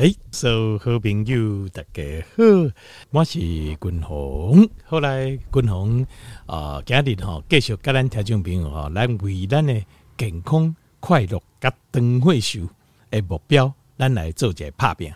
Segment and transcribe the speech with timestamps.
[0.00, 2.42] 哎，所有好朋友大家好，
[3.10, 4.66] 我是君鸿。
[4.86, 6.06] 后来君鸿
[6.46, 9.78] 啊，今日吼继续跟咱听众朋友吼，来为咱的
[10.16, 12.60] 健康快乐甲长岁寿
[13.10, 15.12] 的目标，咱来做一个拍拼。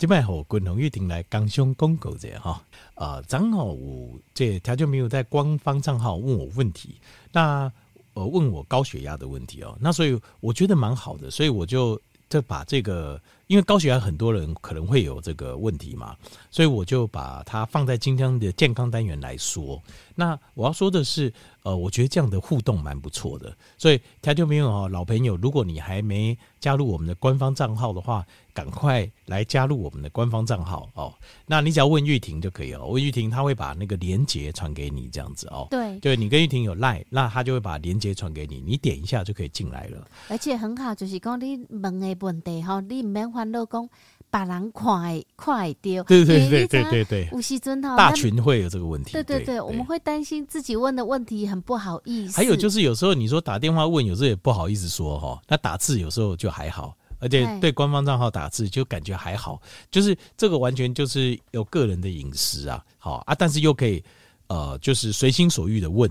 [0.00, 2.64] 今摆和君鸿一定来工商广告者哈。
[2.94, 6.94] 呃，正好我这他就没有在官方账号问我问题，
[7.30, 7.70] 那
[8.14, 12.00] 呃问我高血压的问题哦，那所以我觉得蛮好的，所以我就
[12.30, 16.16] 就把这个，因为高血压很多人可能会有这个问题嘛，
[16.50, 19.82] 所以我就把它放在今天的健康单元来说。
[20.14, 21.30] 那我要说的是，
[21.62, 28.26] 呃，我觉得这样的互动蛮不错的，所以他就没有哦，老朋友，如果你还没加入我们的官方账号的话。
[28.60, 31.14] 赶快来加入我们的官方账号哦！
[31.46, 35.66] 那你只要问玉婷就可以了，问玉婷，她会把那个连接传给你，这样子哦。
[35.70, 40.06] 对，对你跟玉婷有赖，那她就会把连接传给你，你点一下就可以进来了。
[40.28, 43.88] 而且很好，就是讲你问的问题哈，你唔免烦恼讲
[44.28, 46.02] 把人看会看会到。
[46.02, 49.12] 对对对对对对，吴锡尊哈，大群会有这个问题。
[49.12, 52.36] 对对对，对，我们会担心自己问的问题很不好意思。
[52.36, 56.94] 还有就是有时候你说打电话问，有时候也不好意思说哈，那打字有时候就还好。
[57.20, 64.02] 而且对官方账号打字就感觉还好，就是这个完全就是有个人的隐私啊，好啊，但是又可以
[64.48, 66.10] 呃，就是随心所欲的问。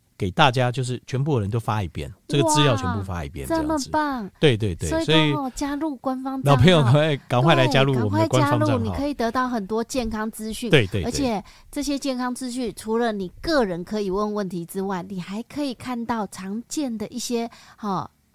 [0.21, 3.67] 给大家就是全部人都发一遍，这个资料全部发一遍，这样子。
[3.67, 4.29] 这么棒！
[4.39, 10.69] 对对对，所以加入官方老朋友赶快赶快来加入我们的官方账号，加入，你可以得到很多健康资讯。
[10.69, 18.07] 对对，对，而且这些健康资讯除了你个人可以问问题之外，你还可以看到常见的一些哈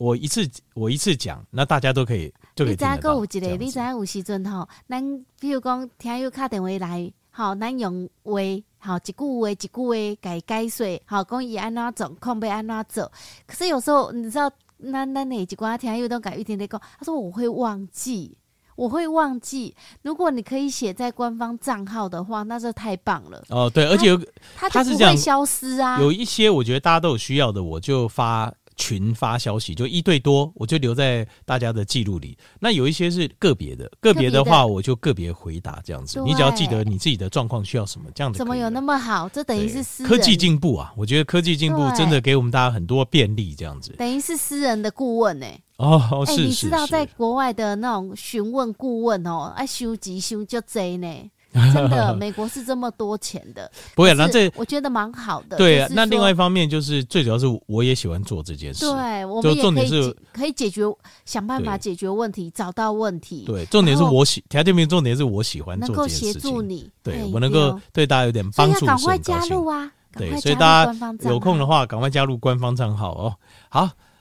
[0.00, 2.64] 我一次我一次讲，那大家都可以就。
[2.64, 8.40] 你知个有一个，你知有时阵吼，咱比如讲听友打电话来，吼，咱用话，
[8.78, 13.12] 吼，一句话一句话改解说，吼，讲伊安怎做，控要安怎做。
[13.46, 18.34] 可是有时候你知道，那那哪一寡听友都改一天天讲，他说我会忘记，
[18.76, 19.76] 我会忘记。
[20.00, 23.44] 如果你可以写在官方账号的话，那就太棒了。
[23.50, 24.16] 哦，对，而且有
[24.56, 26.00] 他它就不会消失啊。
[26.00, 28.50] 有一些我觉得大家都有需要的，我就发。
[28.80, 32.36] 群发消息就一对多，我就留在大家的记录里。
[32.58, 36.18] 那有一些是个别的，个别的话我就个别回答这样子。
[36.22, 38.38] 你只要记得你自己的状况需要什么，这样子。
[38.38, 39.28] 怎么有那么好？
[39.28, 40.92] 这等于是私人科技进步啊！
[40.96, 43.92] 我觉得科技进步真的给我们大家很多便利，这样子。
[43.98, 45.62] 等于是私人的顾问呢、欸？
[45.76, 51.30] 哦，是、欸、你知道在国外的那种询问顾问哦，哎收集收就贼呢。
[51.74, 54.14] 真的， 美国是这么多钱的，不会。
[54.14, 55.56] 那这我觉得蛮好的。
[55.56, 58.86] 对啊，那另外一方面就是最主要是我也喜欢做这件事。
[58.86, 60.82] 对，我们也可以可以解决，
[61.24, 63.44] 想办法解决问题，找到问题。
[63.46, 66.28] 对，重点是我喜，条件名重点是我喜欢做这件事情。
[66.28, 69.90] 能够协助你，对我能够对大家有点帮助，赶快加入啊！
[70.16, 70.94] 对，所以大家
[71.28, 73.34] 有空的话，赶快加入官方账号哦。
[73.68, 73.90] 好。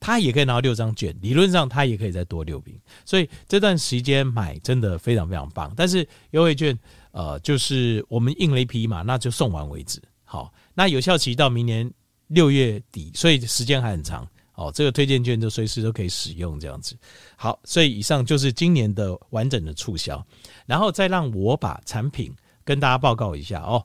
[0.00, 1.14] 他也可以拿到六张券。
[1.20, 5.72] 理论上他也可以再多六瓶，所以这段时间买真的非常非常棒。
[5.76, 6.76] 但是优惠券，
[7.12, 10.02] 呃，就是我们印了一批嘛，那就送完为止。
[10.24, 10.52] 好。
[10.72, 11.92] 那有效期到明年
[12.28, 14.72] 六月底，所以时间还很长哦。
[14.74, 16.96] 这个推荐券就随时都可以使用，这样子。
[17.36, 20.24] 好，所以以上就是今年的完整的促销，
[20.64, 22.34] 然后再让我把产品
[22.64, 23.84] 跟大家报告一下哦。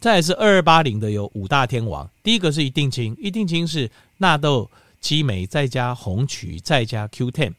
[0.00, 7.52] 再来是二二八零的有五大天王，第一个是一定清，一定清是纳豆激酶再加红曲再加 Q10，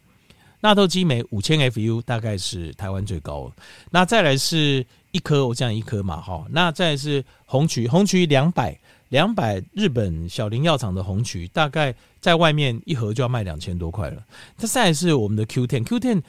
[0.59, 3.51] 纳豆激酶五千 FU 大概是台湾最高。
[3.91, 6.43] 那再来是一颗，我讲一颗嘛哈。
[6.49, 8.77] 那再来是红曲，红曲两百。
[9.09, 14.23] 两百日本小林药厂的红曲，大概在外面一盒就要卖两千多块了。
[14.57, 16.21] 它再来是我们的 Q10，Q10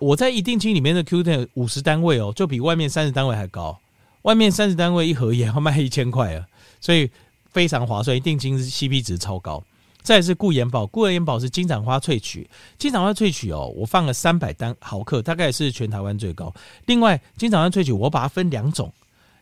[0.00, 3.78] 我在一定清里面的 Q10 五十单位哦，就比外面三十单位还高。
[4.26, 6.44] 外面三十单位一盒也要卖一千块啊，
[6.80, 7.08] 所以
[7.50, 8.16] 非常划算。
[8.16, 9.62] 一定金是 CP 值超高。
[10.02, 16.52] 再是固颜宝，固颜宝是金盏花萃取，金盏花萃取哦，我放了三百单毫克，大概是全台湾最高。
[16.86, 18.92] 另外金盏花萃取我把它分两种，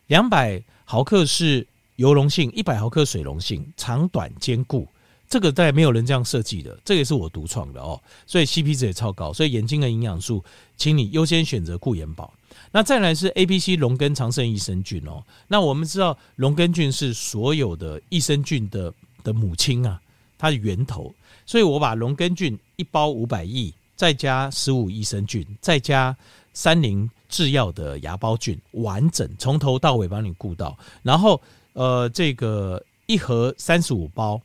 [0.07, 1.67] 两百毫克是。
[1.97, 4.85] 油溶性一百毫克水溶性，长短兼顾，
[5.29, 10.43] 这个大概没有人这样设计的，这个也是我独创的哦，所以 CP 值也超高，所以眼睛的营养素，
[10.77, 12.33] 请你优先选择固眼宝。
[12.71, 19.99] 那再来是 A、B、C 龙根长生益生菌哦，那我们知道龙根菌是所有的益生菌的的母亲啊，
[20.37, 21.13] 它的源头，
[21.45, 26.15] 所以我把龙根菌一包五百亿，再加十五益生菌，再加
[26.53, 31.41] 三菱制药的芽孢菌，完整从头到尾帮你顾到，然后。
[31.77, 34.41] 呃，这个一盒三十五包，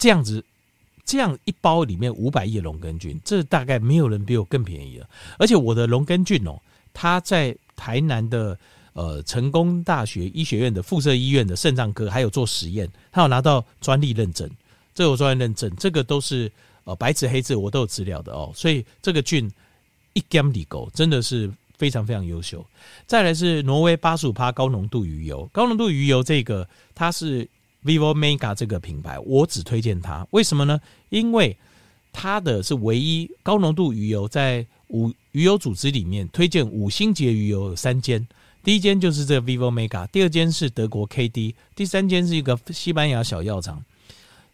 [0.00, 0.44] 这样子，
[1.04, 5.08] 这样一包里面五百亿龙根菌，这大概没有人比我更便宜了。
[5.38, 6.58] 而且我的龙根菌哦，
[6.92, 8.58] 它在台南的
[8.94, 14.50] 呃成功大学医学院的附设医院的肾脏科还有做实验，它有拿到专利认证，
[14.94, 16.50] 这有专利认证，这个都是
[16.84, 18.50] 呃白纸黑字我都有资料的哦。
[18.56, 19.48] 所以这个菌
[20.14, 21.48] 一 gam 里狗真的是。
[21.80, 22.62] 非常非常优秀，
[23.06, 27.48] 再来是挪威八十五趴高浓度鱼油，高浓度鱼油这个它是
[27.84, 30.80] Vivo Mega 这个品牌，我只推荐它，为什么呢？
[31.08, 31.56] 因为
[32.12, 38.26] 它的是唯一高浓度鱼油，在五鱼油组织里面推荐五星级鱼油有三间，
[38.62, 43.84] 第一间就是这个 Vivo Mega，第二间是德国 KD，第三间是一个西班牙小药厂，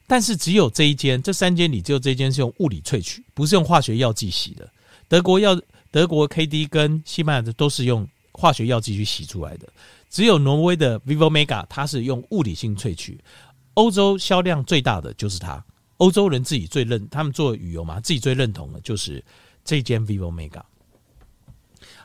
[0.06, 4.68] 但是只有这一间，这三间里只有这一间是用物理萃取，不是用化学药剂洗的，
[5.08, 5.60] 德国药。
[5.92, 9.66] 德国 KD 跟西班牙的都是用化学药剂去洗出来的，
[10.16, 13.20] 只有挪威的 Vivo Mega 它是用物理性萃取。
[13.74, 15.62] 欧洲销量最大的就是它，
[15.98, 19.22] 欧洲人自己最认，他们做旅游嘛，自己最认同的就是
[19.62, 20.62] 这间 Vivo Mega。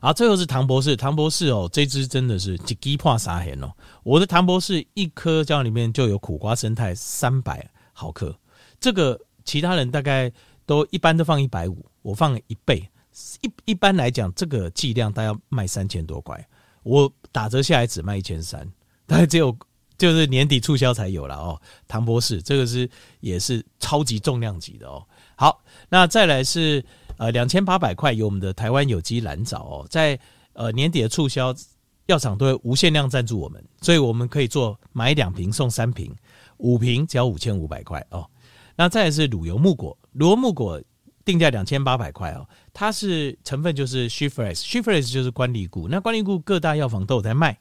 [0.01, 3.71] 好，最后是唐博士，唐博士哦，这支真的是一支破三千哦。
[4.03, 8.37] 我的唐博士一颗胶里面就有苦瓜生态三百毫克，
[8.81, 10.29] 这个其他人大概
[10.65, 12.85] 都一般都放一百五，我放一倍。
[13.39, 16.45] 一一般来讲，这个剂量大概要卖三千多块，
[16.83, 18.67] 我打折下来只卖一千三，
[19.07, 19.55] 大概只有
[19.97, 21.61] 就是年底促销才有了哦。
[21.87, 25.05] 唐博士这个是也是超级重量级的哦。
[25.35, 26.83] 好，那再来是
[27.17, 30.19] 呃两千八百块有我们的台湾有机蓝藻哦，在
[30.53, 31.53] 呃年底的促销，
[32.07, 36.13] 药厂都会无限量赞助我们，所以我们可以做买两瓶送三瓶，
[36.57, 38.29] 五瓶只要五千五百块哦。
[38.75, 40.81] 那再来是乳油木果，乳油木果
[41.23, 47.59] 定价两千八百块哦，它是成分就是 She-Fresh，She-Fresh 就是关荔菇，那关荔菇各大药房都有在卖，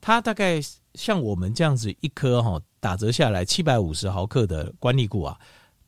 [0.00, 0.60] 它大概
[0.94, 5.38] 像我们这样子一颗哈打折下来七百五十毫克的关荔菇啊，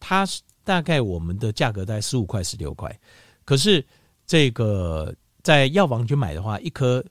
[0.01, 0.27] 它
[0.65, 2.99] 大概我们的价格在十五块十六块，
[3.45, 3.85] 可是
[4.27, 7.05] 这个在药房去买的话，一颗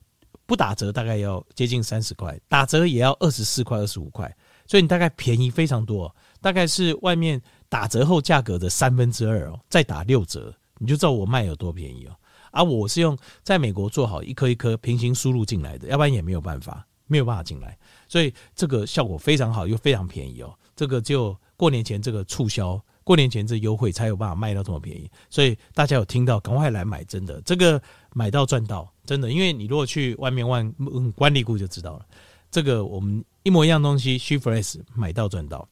[0.45, 4.33] 不打折大概要接近三十块，打折也要二十四块二十五块，
[4.65, 6.13] 所以你大概便宜非常多。
[6.41, 7.41] 大概是外面
[7.71, 12.11] 打折后价格的三分之二哦，再打六折，你就知道我卖有多便宜哦。
[12.51, 17.79] 而我是用在美国做好一颗一颗平行输入进来的，要不然也没有办法，没有办法进来。
[18.09, 20.53] 所以这个效果非常好，又非常便宜哦。
[20.75, 25.09] 这个就过年前这个促销，过年前这优惠才有办法卖到这么便宜。
[25.29, 27.81] 所以大家有听到，赶快来买，真的这个
[28.13, 29.31] 买到赚到，真的。
[29.31, 30.69] 因为你如果去外面问
[31.13, 32.05] 关荔菇就知道了，
[32.51, 35.65] 这个我们一模一样东西，She-Fresh 买到赚到。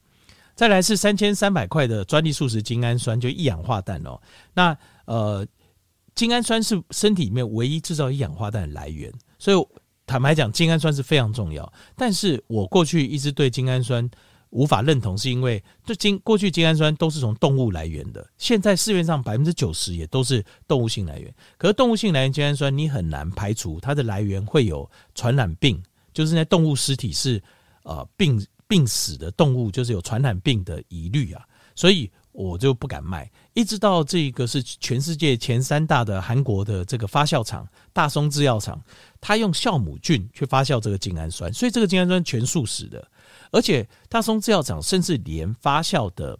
[0.59, 4.19] 再来是三千三百块的专利素食精氨酸，就一氧化氮哦。
[4.53, 5.47] 那呃，
[6.15, 9.67] 精氨酸是身体里面唯一制造一氧化氮的来源，所以
[10.05, 11.71] 坦白讲，精氨酸是非常重要。
[11.95, 14.11] 但是我过去一直对精氨酸
[14.49, 21.33] 无法认同，是因为这精过去精氨酸都是从动物来源的，现在市面上百分之九十也都是动物性来源。
[21.57, 27.41] 可是动物性来源精氨酸，你很难排除它的来源会有传染病，就是那动物尸体是
[27.83, 28.45] 呃病。
[28.69, 31.43] 病死的动物就是有传染病的疑虑啊，
[31.75, 33.29] 所以我就不敢卖。
[33.53, 38.79] 一直到这个是全世界前三大的韩国的这个发酵厂大松制药厂，
[39.19, 43.05] 他用酵母菌去发酵这个精氨酸，所以这个精氨酸全素食的。
[43.51, 46.37] 而且大松制药厂甚至连发酵的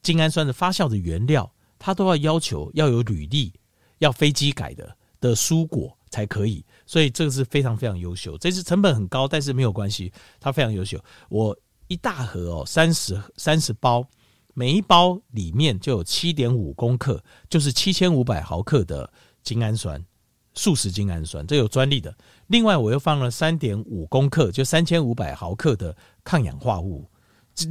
[0.00, 3.52] 精氨酸的发酵的原料，他都要要求要有履历，
[3.98, 6.64] 要飞机改的的蔬果才可以。
[6.86, 8.38] 所以这个是非常非常优秀。
[8.38, 11.02] 这次成本很高，但是没有关系，它非常优秀。
[11.28, 11.54] 我。
[11.88, 14.06] 一大盒哦，三十三十包，
[14.54, 19.10] 每一包里面就有七点五公克，就是七千五百毫克的
[19.42, 20.02] 精氨酸，
[20.54, 22.16] 素食精氨酸，这有专利的。
[22.46, 27.08] 另外，我又放了三点五公克，就三千五百毫克的抗氧化物，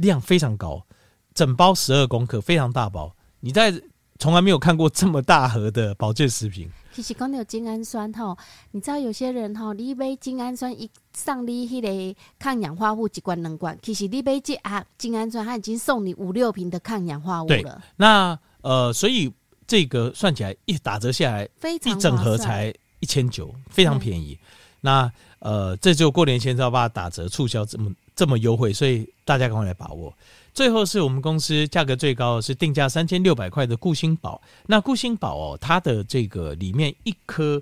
[0.00, 0.86] 量非常高，
[1.34, 3.14] 整包十二公克，非常大包。
[3.40, 3.72] 你在
[4.18, 6.70] 从来没有看过这么大盒的保健食品。
[6.94, 8.38] 其实讲到精氨酸吼，
[8.70, 17.82] 你知道有些人吼，你买精氨酸一送你迄个抗氧化物一罐两罐，其实你买这啊精氨酸，它已经送你五六瓶的抗氧化物了。
[17.96, 19.32] 那呃，所以
[19.66, 24.38] 这个算起来一打折下来，非常一整盒才一千九，非常便宜。
[24.80, 30.14] 那呃，这就过年前要把它打折促销这么这么优惠，所以大家赶快来把握。
[30.54, 34.40] 最后是我们公司价格最高的是定价三千六百块的固心宝。
[34.66, 37.60] 那固心宝哦，它的这个里面一颗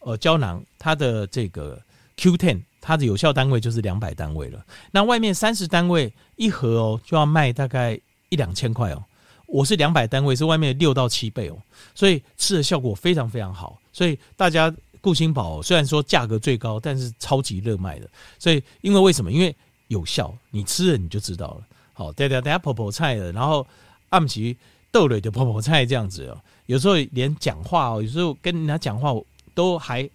[0.00, 1.80] 呃胶囊，它的这个
[2.16, 4.66] Q Ten，它的有效单位就是两百单位了。
[4.90, 7.98] 那外面三十单位一盒哦，就要卖大概
[8.30, 9.04] 一两千块哦。
[9.46, 11.56] 我是两百单位，是外面六到七倍哦，
[11.94, 13.78] 所以吃的效果非常非常好。
[13.92, 18.10] 所以大家固心宝虽然说价格最高，但是超级热卖的。
[18.40, 19.30] 所以因为为什么？
[19.30, 19.54] 因为
[19.86, 21.66] 有效，你吃了你就知道了。
[21.94, 23.66] 好，对对，等下婆婆菜的，然后
[24.10, 24.54] 暗棋
[24.92, 26.38] 豆类的婆婆菜这样子哦。
[26.66, 29.14] 有时候连讲话哦，有时候跟人家讲话
[29.54, 30.08] 都还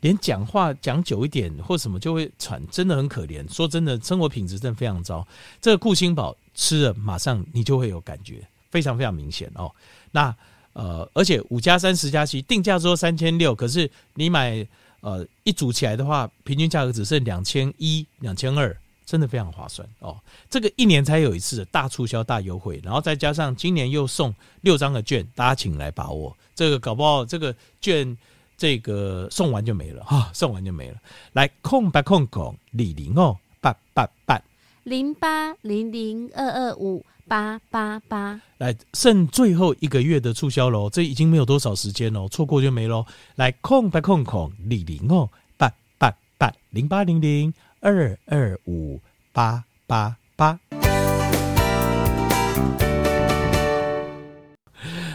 [0.00, 3.46] 连讲话讲久一点或什么就会喘，真的很可怜。
[3.52, 5.26] 说真的，生活品质真的非常糟。
[5.60, 9.70] 这个固心宝吃了，马上你就会有感觉，非常非常明显哦。
[10.12, 10.34] 那
[10.72, 14.66] 呃，而且五加三十加七定价说三千六，可是你买
[15.00, 18.76] 呃一组起来的话，平均价格只剩两千一、两千二。
[19.06, 20.18] 真的非常划算哦！
[20.50, 26.36] 这个一年才有一次的大促销、大优惠，然后再加上今年又送六张的券，大家请来把握。
[26.56, 28.18] 这个搞不好这个券
[28.58, 30.96] 这个送完就没了哈，送完就没了。
[31.34, 34.42] 来空白空空李零哦八八八
[34.82, 43.06] 零八零零二二五八八八，来剩最后一个月的促销喽，这已经没有多少时间喽，错过就没喽。
[43.36, 47.54] 来空白空空李零哦八八八零八零零。
[47.80, 49.00] 二二五
[49.32, 50.58] 八八八，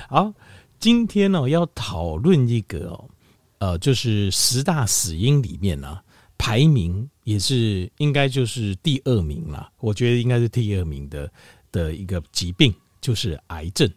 [0.08, 0.32] 好，
[0.80, 3.10] 今天呢要讨论一个哦，
[3.58, 6.00] 呃，就是十大死因里面呢，
[6.38, 11.30] 排名也是应该就是第二名了，我觉得应该是第二名的
[11.72, 13.92] 的一个疾病就是癌症。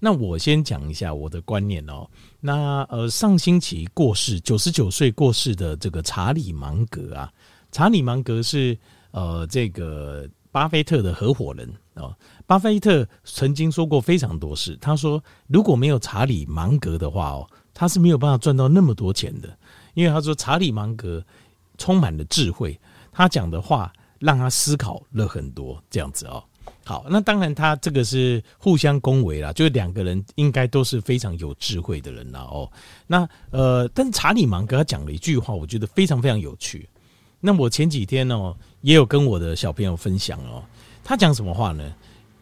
[0.00, 2.08] 那我先讲一下我的观念哦，
[2.40, 7.30] 那呃上星期过世九十九岁过世的这个查理芒格啊。
[7.70, 8.76] 查理芒格是
[9.10, 12.14] 呃这个巴菲特的合伙人，哦。
[12.46, 19.54] 巴菲特曾经说过非常多事，他说如果没有查理芒格的话哦，他是没有办法赚到那么多钱的，
[19.92, 21.22] 因为他说查理芒格
[21.76, 22.80] 充满了智慧，
[23.12, 26.42] 他讲的话让他思考了很多，这样子哦。
[26.84, 32.70] 好，那当然，他这个是互相恭维啦，就是两个人应该都是非常有智慧的人啦哦。
[33.06, 36.88] 那呃，但查理芒格他讲了一句话，我觉得非常非常有趣。
[37.40, 40.62] 那我前几天哦，也有跟我的小朋友分享哦，
[41.04, 41.94] 他讲什么话呢？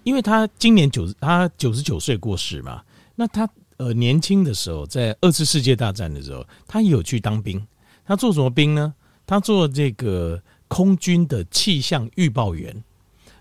[0.04, 2.82] 因为他今年九他九十九岁过世嘛，
[3.14, 7.64] 那他呃年轻的时候，在二次世界大战的时候，他有去当兵。
[8.04, 8.94] 他做什么兵呢？
[9.26, 12.84] 他做这个空军的气象预报员。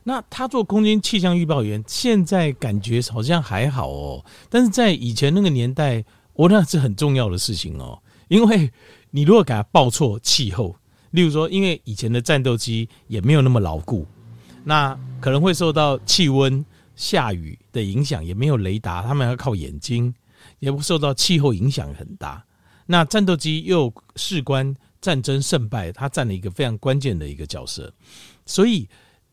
[0.03, 8.71] 那他做空军气象预报员，现在感觉好像还好哦，但是在以前那个年代，我那是很重要的事情哦，因为
[9.11, 10.75] 你如果给他报错气候，
[11.15, 14.05] 例如说，因为以前的战斗机也没有那么牢固，
[14.63, 16.63] 那可能会受到气温、
[16.95, 20.13] 下雨的影响，也没有雷达，他们要靠眼睛，
[20.59, 22.45] 也不受到气候影响很大。
[22.85, 27.91] 那战斗机又事关战争胜败，它占了一个非常关键的一个角色，
[28.45, 28.87] 所以。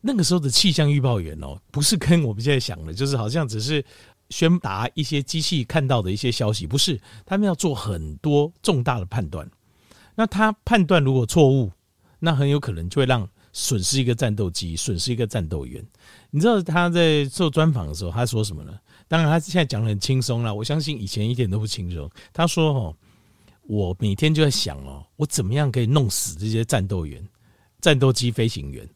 [0.05, 3.81] 那个时候的气象预报员哦，不是跟我们现在想的，就是好像只是
[4.29, 9.49] 宣达一些机器看到的一些消息，不是，他们要做很多重大的判断。
[10.15, 11.71] 那他判断如果错误，
[12.19, 15.83] 那很有可能就会让损失一个战斗机，损失一个战斗员。
[16.31, 18.73] 你知道他在做专访的时候，他说什么呢？
[19.07, 20.53] 当然，他现在讲得很轻松了。
[20.53, 22.09] 我相信以前一点都不轻松。
[22.31, 22.95] 他说：“哦，
[23.63, 27.23] 我每天就在想哦，我怎么样可以弄死这些战斗员、
[27.79, 28.89] 战斗机飞行员。”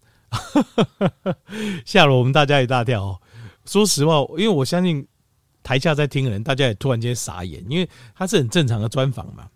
[1.85, 3.21] 吓了我们大家一大跳哦。
[3.65, 5.05] 说实话，因为我相信
[5.61, 9.47] 台下在听的人，大家也突然间傻眼，因为他是很正常的专访嘛。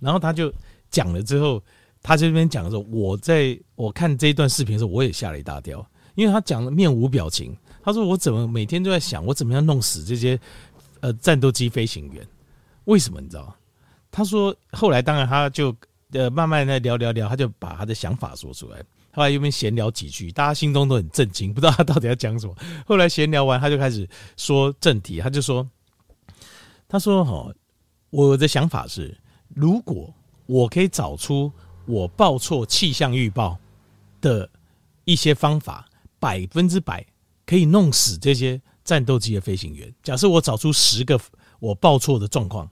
[0.00, 0.52] 然后他就
[0.90, 1.62] 讲了之后，
[2.02, 7.56] 他这边讲的时候，我在我看这一段视频的时候，我也吓了一大跳，因为他讲的面无表情。
[7.80, 10.38] 他说：“我怎么每天都在想，我怎么样弄死这些
[11.00, 12.26] 呃战斗机飞行员？
[12.84, 13.56] 为什么你知道？”
[14.10, 15.74] 他说：“后来当然他就
[16.12, 22.54] 呃慢慢的聊聊聊，他就把他的想法说出来。”后来又边闲聊几句，大家心中都很震惊，不知道他到底要讲什么。
[22.86, 25.66] 后来闲聊完，他就开始说正题，他就说
[26.86, 27.50] ：“他说哈，
[28.10, 29.16] 我的想法是，
[29.54, 30.12] 如果
[30.48, 31.52] 我可以找出
[31.84, 33.58] 我报错气象预报
[34.20, 34.50] 的
[35.04, 35.86] 一些方法，
[36.18, 37.06] 百分之百
[37.44, 39.94] 可以弄死这些战斗机的飞行员。
[40.02, 41.20] 假设我找出十个
[41.60, 42.68] 我报错的状况。”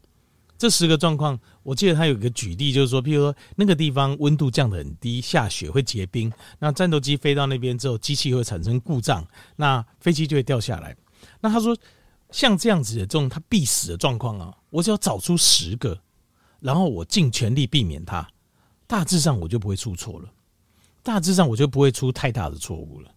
[0.58, 9.22] 这十个状况，我记得他有一个举例，就是说，譬如说那个地方温度降得很低，下雪会结冰，那战斗机飞到那边之后，机器会产生故障，
[9.56, 10.96] 那飞机就会掉下来。
[11.42, 11.76] 那他说，
[12.30, 16.00] 像这样子的这种他必死的状况啊，我只要找出十个，
[16.60, 18.26] 然后我尽全力避免它，
[18.86, 20.28] 大致上我就不会出错了，
[21.02, 23.10] 大致上我就不会出太大的错误了。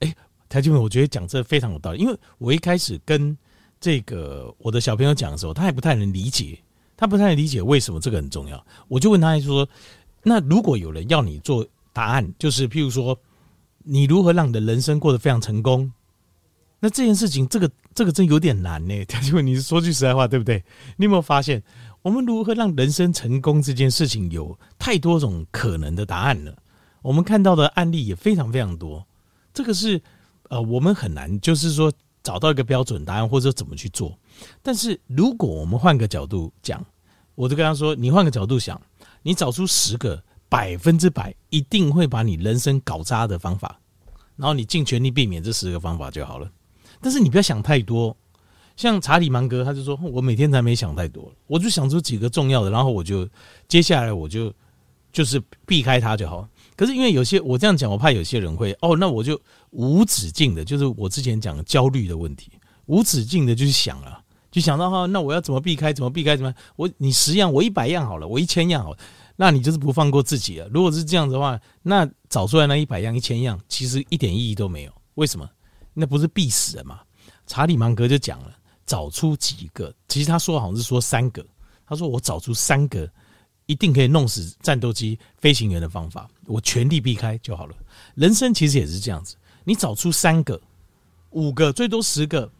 [0.00, 0.14] 哎，
[0.48, 3.36] 台积们，我觉得讲这非常有道理，因为我一开始跟
[3.80, 6.58] 这个我的小朋友讲的时候，他还不太能理解。
[6.98, 9.68] 他不太理解为什么这个很重要，我就问他说
[10.24, 13.14] ：“那如果有人要你做答案，就是譬如说，
[13.84, 15.92] 你如何让你的人生过得非常成功？
[16.80, 19.04] 那这件事情，这个这个真有点难呢。
[19.04, 20.64] 他就问你说句实在话，对不对？
[20.96, 21.62] 你有没有发现，
[22.06, 26.56] 我们如何让人生成功这件事情有太多种可能的答案了？
[27.02, 29.04] 我们看到的案例也非常非常多，
[29.52, 30.00] 这个是
[30.48, 31.92] 呃，我们很难就是说
[32.22, 34.16] 找到一个标准答案，或者怎么去做。”
[34.62, 36.80] 但是如果我们换个角度讲，
[37.34, 38.80] 我就跟他说：“你换个角度想，
[39.24, 43.80] 你找出十个百分之百一定会把你人生搞砸的方法，
[44.36, 46.48] 然后你尽全力避免这十个方法就好了。
[47.00, 48.16] 但是你不要想太多，
[48.76, 53.28] 像查理芒格他就说：我每天才没想太多，我就想出几个重要的，然后我就
[53.66, 54.52] 接下来我就
[55.12, 56.46] 就是避开它就好。
[56.76, 62.52] 可是因为有些我这样讲，我怕有些人会哦，那我就无止境的，就是我之前讲的焦虑的问题，
[62.84, 65.92] 无止境的就去想了。”就想到哈，那我要怎么避开？
[65.92, 66.34] 怎么避开？
[66.34, 66.54] 怎么？
[66.76, 68.98] 我你十样，我一百样好了，我一千样好了，
[69.36, 70.68] 那你就是不放过自己了。
[70.72, 74.92] 如果是这样子的话，那找出来那一百样、一千样，其实一点意义都没有。
[75.16, 75.46] 为什么？
[75.92, 77.00] 那不是必死的嘛？
[77.46, 81.44] 查理芒格就讲了，找出几个，其实他说好像是说三个。
[81.86, 83.08] 他说我找出三个
[83.66, 87.74] 一定可以弄死战斗机飞行员的方法，我全力避开就好了。
[88.14, 90.60] 人生其实也是这样子，你找出三个、
[91.30, 92.50] 五个，最多十个。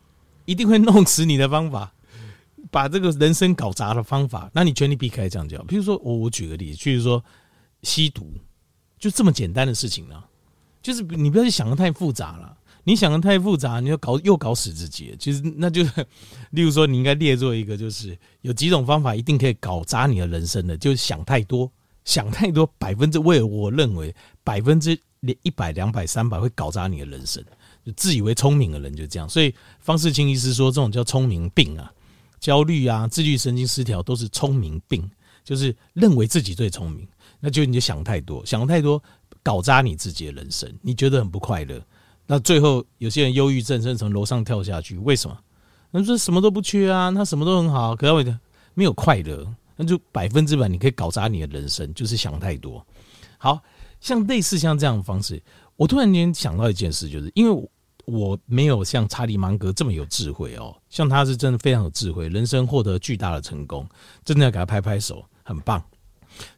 [0.49, 1.93] 一定会弄死你的方法，
[2.71, 5.65] 把这个人生搞砸的方法，那你全力避开这样就好。
[5.65, 7.21] 比如说，我我举个例子，就是说
[7.83, 8.33] 吸毒，
[8.97, 10.23] 就这么简单的事情呢，
[10.81, 12.57] 就是你不要去想的太复杂了。
[12.89, 15.13] 你想的太复杂，你就搞又搞死自己。
[15.19, 16.07] 其实那就是，
[16.53, 21.69] 例如说，你应该列作一个，就是有几种方法一定可以搞砸你的人生的，就是想太多，
[22.05, 24.97] 想太多，百分之，为我认为百分之
[25.43, 27.45] 一百、两百、三百会搞砸你的人生。
[27.85, 29.29] 就自以为聪明的人就这样。
[29.29, 31.93] 所以方世清医师说，这种叫聪明病啊，
[32.39, 35.11] 焦虑啊，自律神经失调都是聪明病，
[35.43, 37.05] 就是认为自己最聪明，
[37.41, 39.03] 那就你就想太多，想太多
[39.43, 41.85] 搞砸你自己的人生，你觉得很不快乐。
[42.27, 45.39] 那最后有些人忧郁症，甚至从楼上跳下去，为什么？
[45.93, 48.41] 他说什么都不缺啊，他什么都很好，可他
[48.75, 52.85] 没有快乐，那就百分之百你可以搞砸你的人生，就是想太多。
[53.39, 53.63] 好
[54.01, 55.43] 像类似像这样的方式，
[55.77, 57.69] 我突然间想到一件事，就是因为
[58.05, 63.89] 我没有像查理芒格这么有智慧哦，像他是真的非常有智慧，人生获得巨大的成功，
[64.25, 65.83] 真的要给他拍拍手，很棒。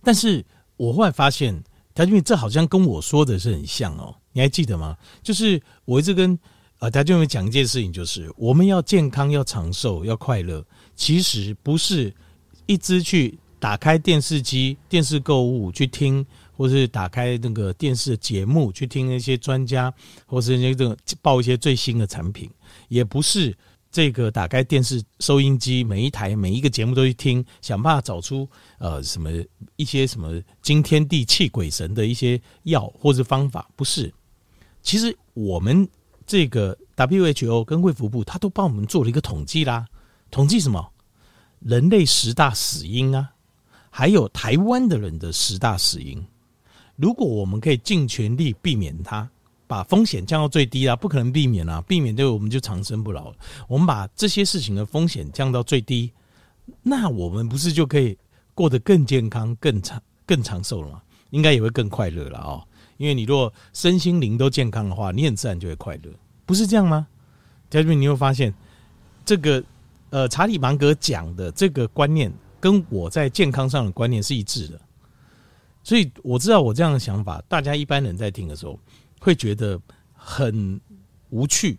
[0.02, 0.44] 但是
[0.76, 1.62] 我后来发现，
[1.94, 4.16] 他因为这好像跟我说的是很像哦。
[4.38, 4.96] 你还记得吗？
[5.20, 6.38] 就是我一直跟
[6.78, 12.14] 啊，他就会讲一件事情，就是我们要健康、要长寿、要快乐，其实不是
[12.66, 16.24] 一直去打开电视机、电视购物去听，
[16.56, 19.92] 或是打开那个电视节目去听那些专家，
[20.24, 22.48] 或是那个报一些最新的产品，
[22.86, 23.52] 也不是
[23.90, 28.48] 这个打开电视收音机，每一台每一个节目都去听，想办法找出
[28.78, 29.28] 呃什么
[29.74, 34.14] 一些什么惊天地泣鬼神的一些药或是方法，不是。
[34.88, 35.86] 其实我们
[36.26, 39.86] 这个 WHO 跟卫福部，他都帮我们做了一个统计啦。
[40.30, 40.90] 统计什么？
[41.60, 43.32] 人类十大死因啊，
[43.90, 46.26] 还有台湾的人的十大死因。
[46.96, 49.28] 如果我们可以尽全力避免它，
[49.66, 53.30] 把风险降到最低啊，不可能避免啊，避免对我们就长生不老。
[53.68, 56.10] 我们把这些事情的风险降到最低，
[56.82, 58.16] 那我们不是就可以
[58.54, 61.02] 过得更健康、更长、更长寿了吗？
[61.28, 62.64] 应该也会更快乐了哦。
[62.98, 66.12] 因为你如果身心灵都健康的话，你很自然就会快乐，
[66.44, 67.06] 不是这样吗？
[67.70, 68.52] 嘉宾，你会发现
[69.24, 69.62] 这个
[70.10, 74.80] 呃，查理芒格讲的这个观念，跟我在健康上的观念是一致的。
[75.82, 78.78] 所以我知道我这样的想法，大家一般人在听的时候
[79.20, 79.80] 会觉得
[80.12, 80.80] 很
[81.30, 81.78] 无趣，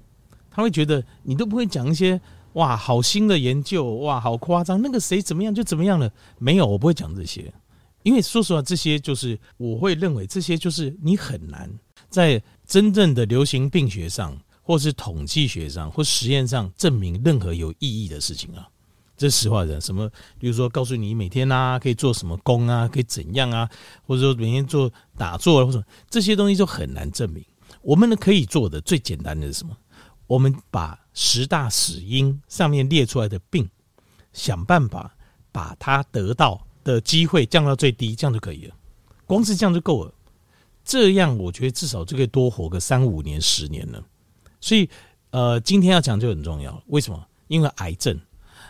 [0.49, 2.19] 他会觉得你都不会讲一些
[2.53, 7.53] 哇好新的研究，哇好夸张，那个谁怎么样就怎么样了，没有，我不会讲这些。
[8.03, 11.69] 因为说实话，这些就是我会认为这些就是你很难
[12.09, 18.67] 在真正的流行病学上，或是统计学上，或实验上证明任何有意义的事情啊。
[19.17, 19.81] 这是实话的。
[19.81, 20.09] 什么，
[20.39, 23.69] 比如说告诉你每天啊可以做什么功啊，可以怎样啊，
[24.07, 27.43] 或者说每天做打坐啊，或者这些东西就很难证明。
[27.81, 29.75] 我们呢可以做的最简单的是什么？
[30.25, 33.69] 我们把十大死因上面列出来的病，
[34.31, 35.13] 想办法
[35.51, 36.65] 把它得到。
[36.89, 38.75] 的机会降到最低，这样就可以了。
[39.27, 40.11] 光是这样就够了。
[40.83, 44.03] 这样我觉得至少就可以多活个三五年、十年了。
[44.59, 44.89] 所以，
[45.29, 46.81] 呃，今天要讲就很重要。
[46.87, 47.23] 为什么？
[47.47, 48.19] 因为癌症，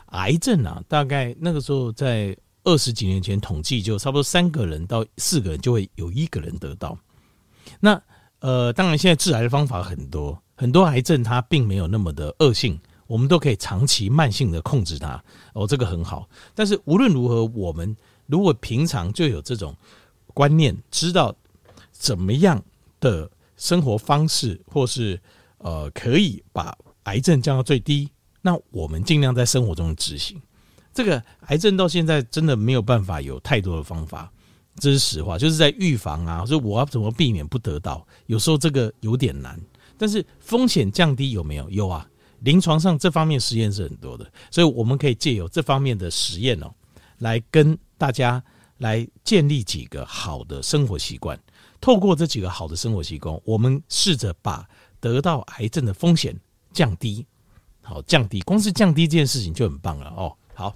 [0.08, 6.97] 癌症啊，大概那个时候在二十几年前统计，就差不多三个人到四个人就会有一个人得到。
[7.79, 8.01] 那
[8.39, 12.77] 呃，当然现在治癌的方法很多，很多癌症它并没有那么的恶性。
[13.08, 16.29] 我们都可以长期慢性的控制它，哦，这个很好。
[16.53, 17.97] 但是无论如何，我们
[18.29, 19.75] 如果平常就有这种
[20.33, 21.35] 观念，知道
[21.91, 22.63] 怎么样？
[23.01, 25.17] 的生活方式，或是
[25.59, 28.09] 呃，可以把癌症降到最低，
[28.41, 30.37] 那我们尽量在生活中执行。
[30.93, 34.29] 这个癌症到现在真的没有办法有太多的方法，
[34.75, 35.37] 这是实话。
[35.37, 38.05] 就是在预防啊，所以我要怎么避免不得到？
[38.25, 39.57] 有时候这个有点难，
[39.97, 41.69] 但是风险降低有没有？
[41.69, 42.05] 有啊。
[42.41, 46.69] 临床上这方面实验是很多的，所以我们可以借由这方面的实验哦，
[47.19, 48.43] 来跟大家
[48.77, 51.39] 来建立几个好的生活习惯。
[51.79, 54.67] 透过这几个好的生活习惯，我们试着把
[54.99, 56.35] 得到癌症的风险
[56.73, 57.23] 降低。
[57.83, 60.35] 好，降低，光是降低这件事情就很棒了哦。
[60.55, 60.75] 好，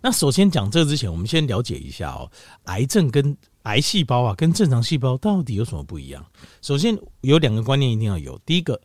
[0.00, 2.28] 那首先讲这之前，我们先了解一下哦，
[2.64, 6.26] 癌症跟癌细胞啊，跟正常细胞到底有什么不一样？
[6.60, 8.80] 首先有两个观念一定要有，第一个。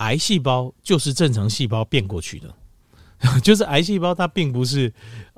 [0.00, 2.54] 癌细胞就是正常细胞变过去的，
[3.44, 4.90] 就是癌细胞它并不是，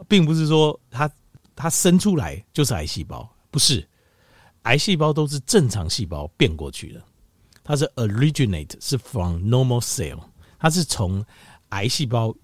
[0.07, 1.11] 并不是说它
[1.55, 3.87] 它生出来就是癌细胞，不是，
[4.63, 7.03] 癌细胞都是正常细胞变过去的，
[7.63, 10.21] 它是 originate 是 from normal cell，
[10.59, 11.25] 它是从
[11.71, 12.35] 癌细胞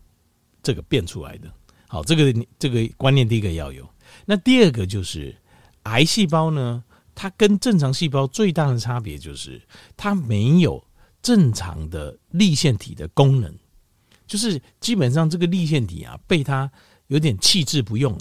[0.63, 1.53] 这个变出来的。
[1.87, 3.89] 好，这个这个观念第一个要有，
[4.27, 5.35] 那第二个就是
[5.85, 9.61] 癌细胞呢，它跟正常细胞最大的差别就是
[9.97, 10.83] 它没有。
[11.21, 13.53] 正常的粒线体的功能，
[14.25, 16.71] 就是基本上这个粒线体啊，被它
[17.09, 18.21] 有点弃置不用了。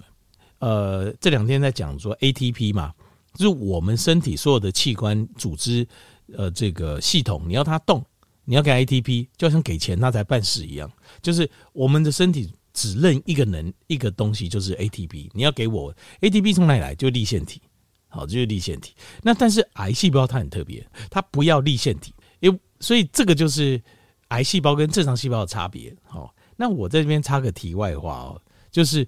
[0.60, 2.94] 呃，这两天在讲说 ATP 嘛，
[3.34, 5.88] 就是我们身体所有的器官组织，
[6.36, 8.04] 呃，这个系统你要它动，
[8.44, 10.92] 你要给 ATP，就像给钱它才办事一样。
[11.22, 15.30] 就是我们的身体只认一个能一个东西，就是 ATP。
[15.34, 16.96] 你要给我 ATP 从哪里来？
[16.96, 17.62] 就粒线体，
[18.08, 18.94] 好，就是粒线体。
[19.22, 22.14] 那但是癌细胞它很特别，它不要粒线体。
[22.40, 23.82] 因所以这个就是
[24.28, 25.96] 癌细胞跟正常细胞的差别。
[26.04, 28.42] 好，那我在这边插个题外话哦，
[28.72, 29.08] 就是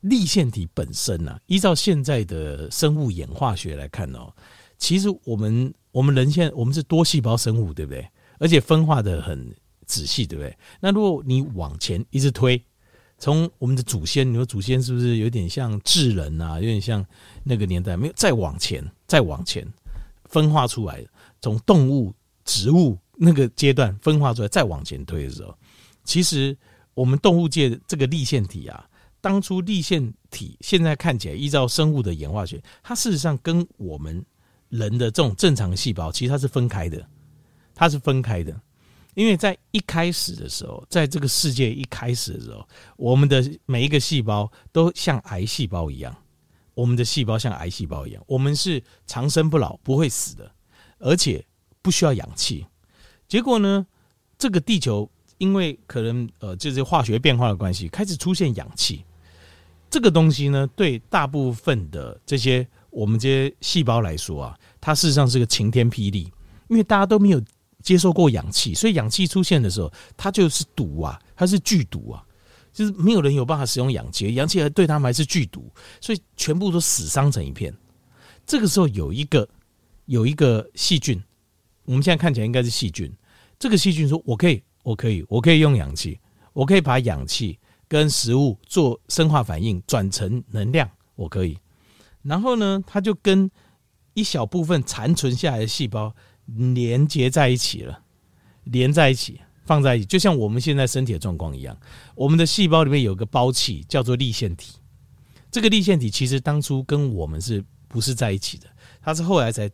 [0.00, 4.32] 立线体本身呢、啊，依照现在的生物演化学来看哦，
[4.78, 8.08] 其实我们我们人现在我们是多细胞生物，对不对？
[8.38, 9.52] 而且分化的很
[9.86, 10.56] 仔细，对不对？
[10.80, 12.62] 那如果你往前一直推，
[13.18, 16.54] 从我们的祖先，你说祖先是不是有点像智人啊？
[16.60, 17.04] 有点像
[17.42, 19.66] 那个年代，没有再往前，再往前
[20.26, 21.08] 分化出来的，
[21.40, 25.52] 从动物、植物那个阶段分化出来，再往前推的时候，
[26.04, 26.56] 其实
[26.94, 28.88] 我们动物界这个立线体啊，
[29.20, 34.24] 当初立腺体现在看起来，依照生物的演化学，它事实上跟我们
[34.68, 37.04] 人的这种正常细胞，其实它是分开的，
[37.74, 38.60] 它是分开的。
[39.14, 46.16] 因为在一开始的时候，在这个世界一开始的时候，我们的每一个细胞都像癌细胞一样，
[46.74, 50.48] 我们的细胞像癌细胞一样，我们是长生不老，不会死的，
[50.98, 51.44] 而且
[51.82, 52.64] 不需要氧气。
[53.26, 53.84] 结果呢，
[54.38, 59.04] 这个地球因为可能呃，就是化学变化的关系，开始出现氧气。
[59.90, 66.32] 这个东西呢，对大部分的这些我们这些细胞来说啊，它事实上是个晴天霹雳，
[66.68, 67.42] 因为大家都没有。
[67.80, 72.22] 接受过氧气，所以氧气出现的时候，它就是毒啊，它是剧毒啊，
[72.72, 77.72] 就是没有人有办法使用氧气，氧气还对他们还是剧毒，所以全部都死伤成一片。
[78.44, 79.48] 这个时候有一个
[80.06, 81.22] 有一个细菌，
[81.84, 83.10] 我们现在看起来应该是细菌。
[83.60, 86.18] 这个细菌说：“我可以，我可以，我可以用氧气，
[86.52, 87.56] 我可以把氧气
[87.88, 91.58] 跟食物做生化反应，转成能量，我可以。”
[92.22, 93.50] 然后呢，它就跟
[94.14, 96.14] 一小部分残存下来的细胞。
[96.74, 98.00] 连接在一起了，
[98.64, 101.78] 连在一起，放在一起，就像我们现在身体的状况一样。
[102.14, 104.76] 我们的细胞里面有个胞器，叫做立线体。
[105.50, 108.66] 这个立线体其实当初跟我们是不是在一起的？
[109.02, 109.70] 它是后来才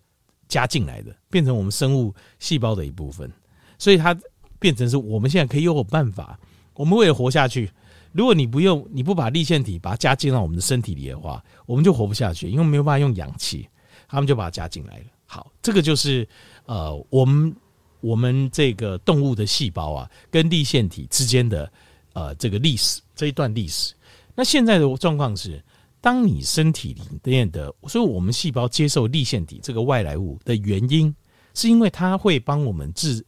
[0.48, 3.32] 加进来的，变成我们生物细胞的一部分。
[3.78, 4.12] 所以它
[4.58, 6.36] 变成是我们现在可以有办法。
[6.74, 7.70] 我们为了活下去，
[8.14, 13.68] 如果你不用，你不把立线体把它加进到我们的身体里的话，我们就活不下去，因为没有办法用氧气。
[14.06, 15.04] 他们就把它加进来了。
[15.26, 16.26] 好，这个就是。
[16.66, 17.54] 呃，我们
[18.00, 21.70] 我们这个动物的细胞啊，跟立线体之间的
[22.14, 23.92] 呃这个历史这一段历史。
[24.34, 25.62] 那现在的状况是，
[26.00, 31.14] 当你身体里面的，所以我们细胞接受立线体这个外来物的原因，
[31.52, 33.22] 是因为它会帮我们制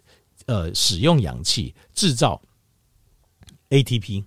[0.46, 2.40] 呃使用氧气制造
[3.68, 4.24] ATP。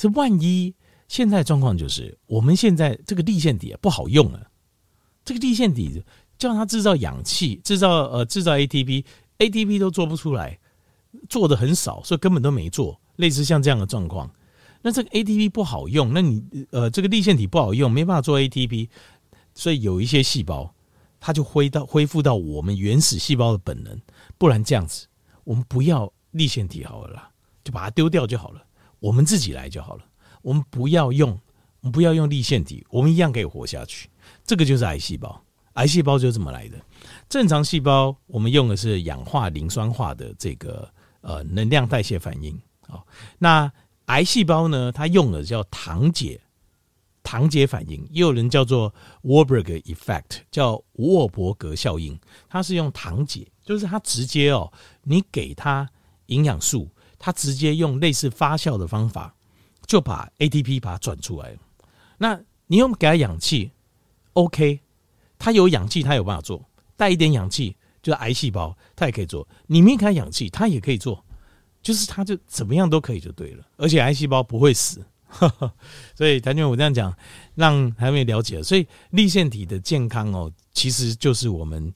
[0.00, 0.74] 这万一
[1.08, 4.50] 现在状况就是，我们现在这个立线体不好用了，
[5.26, 6.02] 这个立线体。
[6.38, 10.58] 叫它制造氧气，制造呃制造 ATP，ATP 都做不出来，
[11.28, 12.98] 做的很少，所以根本都没做。
[13.16, 14.34] 类似像这样的状况，
[14.80, 18.88] 那这个 ATP 不好用，那你呃这个立线体不好用，没办法做 ATP，
[19.52, 20.74] 所以有一些细胞
[21.20, 24.00] 它就恢到恢复到我们原始细胞的本能。
[24.38, 25.06] 不然这样子，
[25.44, 27.30] 我们不要立线体好了啦，
[27.62, 28.64] 就把它丢掉就好了，
[29.00, 30.04] 我们自己来就好了。
[30.42, 31.30] 我们不要用，
[31.80, 34.08] 我们不要用立线体，我们一样可以活下去。
[34.44, 35.42] 这个就是癌细胞。
[35.74, 36.76] 癌细胞就这么来的。
[37.28, 40.88] 正常细胞我们用的是氧化磷酸化的这个
[41.20, 42.60] 呃能量代谢反应。
[42.86, 43.06] 好，
[43.38, 43.70] 那
[44.06, 46.40] 癌细胞呢，它用的叫糖解
[47.22, 52.18] 糖解反应，也有人叫做 Warburg effect，叫沃伯格效应。
[52.48, 54.72] 它是用糖解，就是它直接哦，
[55.04, 55.88] 你给它
[56.26, 56.88] 营养素，
[57.20, 59.32] 他直接用类似发酵的方法，
[59.86, 61.56] 就把 ATP 把它转出来。
[62.18, 63.70] 那你用给它氧气
[64.32, 64.80] ，OK。
[65.38, 66.58] 它有氧气，它有办法做；
[66.96, 69.48] 带一点氧气，就是癌细胞，它也可以做。
[69.66, 71.24] 你没开氧气，它也可以做，
[71.80, 73.64] 就是它就怎么样都可以就对了。
[73.78, 75.02] 而且癌细胞不会死，
[76.14, 77.16] 所以谭俊我这样讲，
[77.54, 78.62] 让还没了解。
[78.62, 81.90] 所以粒线体的健康哦，其实就是我们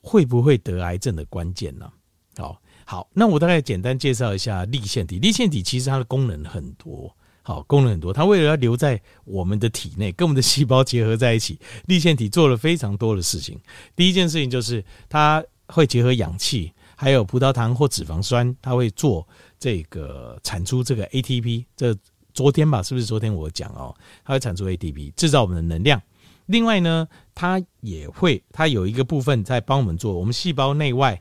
[0.00, 1.92] 会不会得癌症的关键呢？
[2.36, 5.18] 好，好，那我大概简单介绍一下粒线体。
[5.18, 7.14] 粒线体其实它的功能很多。
[7.46, 8.10] 好，功能很多。
[8.10, 13.60] 它为了要留在我们的体内，跟我们的细胞结合在一起，粒线体做了非常多的事情。
[13.94, 21.66] 第一件事情就是它会结合氧气，还有葡萄糖或脂肪酸，它会做这个产出这个 ATP。
[21.76, 21.94] 这
[22.32, 23.94] 昨天吧，是不是昨天我讲哦？
[24.24, 26.00] 它会产出 ATP，制造我们的能量。
[26.46, 31.20] 另外呢，它也会，它有一个部分在帮我们做我们细胞内外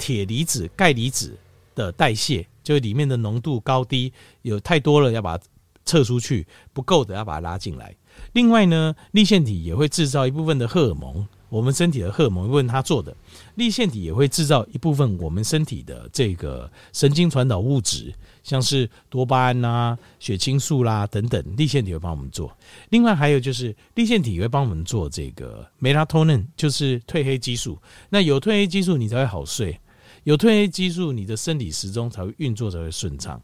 [0.00, 1.36] 铁离子、钙离子
[1.74, 5.44] 的代谢，就是里面的浓度高低有太多了，要把它。
[5.86, 7.92] 撤出去不够的，要把它拉进来。
[8.34, 13.16] 另外呢，粒线体也会制造一部分的荷尔蒙，我们身体的荷尔蒙，问它做的。
[13.56, 22.56] 粒线体也会制造一部分我们身体的这个神经传导物质，像是多巴胺啊、血清素啦等等，粒线体会帮我们做。
[22.90, 27.76] 另外还有就是，粒线体也会帮我们做这个 melatonin，就是褪黑激素。
[28.10, 29.80] 那有褪黑激素，你才会好睡。
[30.24, 33.40] 有褪黑激素，你的生理时钟才会运作才会顺畅。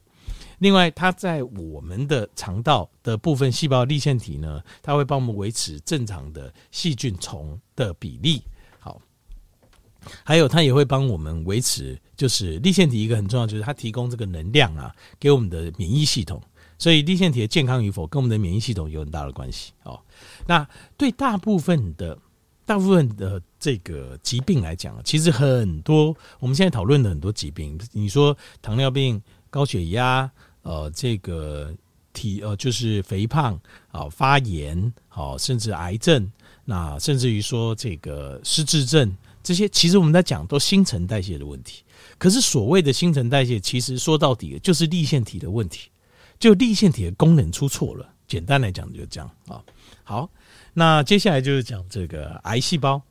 [0.58, 8.42] 另外，它在我们的肠道的部分细胞粒线体呢，它会帮我们维持正常的细菌虫的比例。
[8.78, 9.00] 好，
[10.24, 16.42] 还有它也会帮我们维持，就是粒线体一个很重要，就是它提供这个能量啊，给我们的免疫系统。
[16.78, 19.72] 所以粒线体的健康与否跟我们的免疫系统有很大的关系。
[19.84, 20.00] 哦，
[20.46, 20.66] 那
[20.96, 22.18] 对大部分的
[22.64, 30.30] 大部分的这个疾病来讲，其实很多我们现在讨论的很多疾病，你说糖尿病、高血压。
[30.62, 31.74] 呃，这个
[32.12, 33.58] 体呃就是肥胖
[33.90, 36.30] 啊、发炎好、甚至癌症，
[36.64, 39.12] 那甚至于说这个失智症，
[39.42, 41.82] 这些其实我们在讲都新陈代谢的问题。
[42.18, 45.90] 可是所谓的新陈代谢，其实说到底就是粒线体的问题，
[46.38, 48.08] 就粒线体的功能出错了。
[48.28, 49.60] 简单来讲就这样啊。
[50.04, 50.30] 好，
[50.72, 53.02] 那接下来就是讲这个癌细胞。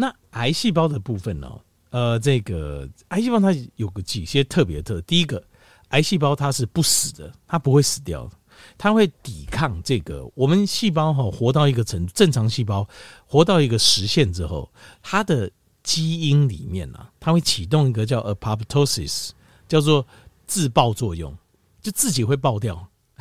[0.00, 5.42] 那癌细胞的部分呢，呃，这个癌细胞它有个几些特别特，第一个。
[5.90, 8.30] 癌细胞它是不死的，它不会死掉，
[8.78, 10.24] 它会抵抗这个。
[10.36, 12.88] 我们细胞哈活到一个程，正常细胞
[13.26, 14.70] 活到一个时限之后，
[15.02, 15.50] 它的
[15.82, 19.30] 基因里面啊，它会启动一个叫 apoptosis，
[19.66, 20.06] 叫做
[20.46, 21.36] 自爆作用，
[21.82, 22.86] 就自己会爆掉，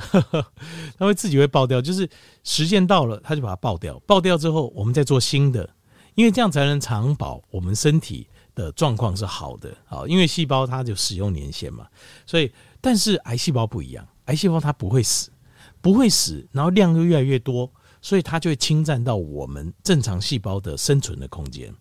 [0.95, 2.07] 它会自己会爆掉，就是
[2.43, 5.67] 时间到了，它就把它爆掉，爆掉之后，我们再做新的，
[6.15, 8.27] 因为这样才能长保我们身体。
[8.55, 11.87] 的状况是好的，好，因为细胞它就使用年限嘛，
[12.25, 12.51] 所以
[12.81, 15.31] 但是癌细胞不一样，癌细胞它不会死，
[15.79, 21.73] 不会死，然后量又越来越多，所以它就会侵占到我们正常细胞的生存的空间。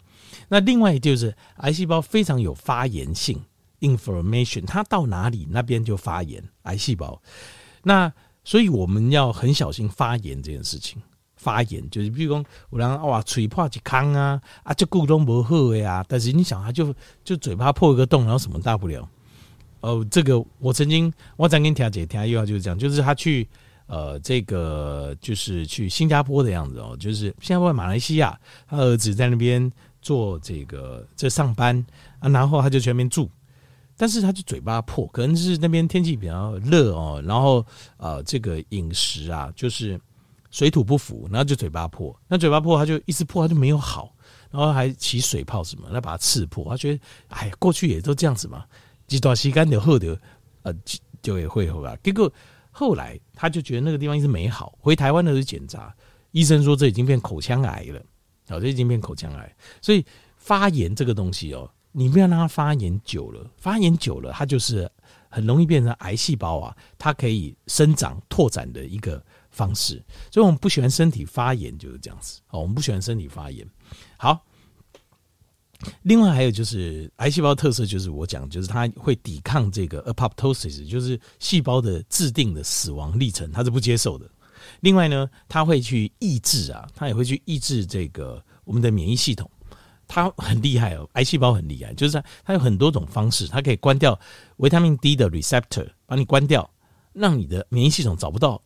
[0.47, 3.43] 那另外就是癌细胞非常有发炎性
[3.81, 7.20] ，inflammation，它到哪里那边就发炎，癌细胞。
[7.83, 8.12] 那
[8.45, 11.03] 所以我们要很小心发炎这件事情。
[11.49, 16.05] 发炎就是，比如讲有人哇，嘴破一坑啊，啊，这骨都不好呀。
[16.07, 16.94] 但是你想，他就
[17.24, 19.09] 就嘴巴破一个洞，然后什么大不了？
[19.80, 23.49] 哦，这个我曾经我曾经听姐听又要就是这样，就是他去
[23.86, 28.38] 呃，这个就是去新加坡的样子哦，就是新加坡马来西亚，
[28.68, 29.72] 他儿子在那边
[30.03, 31.82] 做这个在上班
[32.18, 33.30] 啊，然后他就去那边住，
[33.96, 37.64] 但是他就嘴巴破，可能是那边天气比较热哦，然后
[37.96, 39.99] 呃，这个饮食啊，就是。
[40.51, 44.14] 水土不服，然后就嘴巴破，那嘴巴破，他就一直破，他就没有好，
[44.51, 46.64] 然后还起水泡什么，来把它刺破。
[46.70, 48.64] 他觉得，哎，过去也都这样子嘛，
[49.07, 50.18] 几段时间就好的，
[50.62, 50.74] 呃，
[51.20, 51.94] 就也会好吧。
[52.03, 52.32] 结果
[52.70, 55.94] 后来他就觉得那个地方一直没好，回台湾的时候检查，
[56.30, 58.01] 医生说这已经变口腔癌了，
[58.49, 59.57] 好，这已经变口腔癌。
[59.82, 60.03] 所以
[60.38, 64.90] 发炎这个东西哦，你不要让它发炎久了，发炎久了，它就是
[65.28, 69.22] 很容易变成癌细胞啊，它可以生长拓展的一个。
[69.59, 70.00] 方式，
[70.30, 72.40] 所以我们不喜欢身体发炎，就是这样子。
[72.50, 73.66] 哦，我们不喜欢身体发炎。
[74.16, 74.40] 好，
[76.02, 84.30] 另外还有就是癌细胞特色，就是我讲，就是它会抵抗这个 apoptosis，就是细胞的制定的死亡历程，它是不接受的。
[84.80, 89.50] 另外呢，它会去抑制啊，它也会去抑制这个我们的免疫系统。
[90.06, 94.18] 它很厉害哦，癌细胞很厉害，就是它有很多种方式，它可以关掉
[94.56, 96.68] 维他命 D 的 receptor，把你关掉，
[97.12, 98.62] 让你的免疫系统找不到。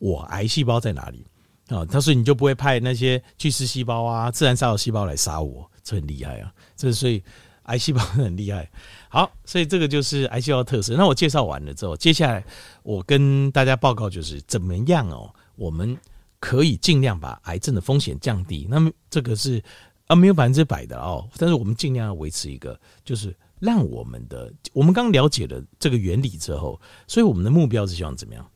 [0.00, 1.26] 我癌细胞在哪里
[1.68, 1.84] 啊？
[1.84, 6.52] 他说你就不会派那些巨噬细胞啊、自然杀手细胞来杀我，这很厉害啊！
[6.76, 7.22] 这所以
[7.64, 8.70] 癌细胞很厉害。
[9.08, 10.94] 好，所以这个就是癌细胞特色。
[10.96, 12.44] 那我介绍完了之后，接下来
[12.82, 15.96] 我跟大家报告就是怎么样哦，我们
[16.40, 18.66] 可以尽量把癌症的风险降低。
[18.70, 19.62] 那么这个是
[20.06, 28.48] 啊，没有百分之百的哦，但是我们尽量要维持一个，就是让我们的我们刚了解了这个原理之后，所以我们的目标是希望怎么样？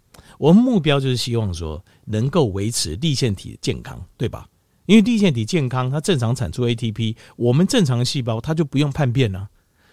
[0.43, 4.49] 我们目标就是希望说能够维持粒线体的健康，对吧？
[4.87, 9.49] 因为粒线体健康，它正常产出 ATP，我们正常的细胞它就不用叛变了。